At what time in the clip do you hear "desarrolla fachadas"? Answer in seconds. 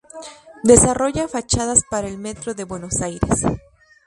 0.63-1.83